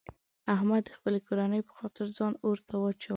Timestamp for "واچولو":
2.77-3.09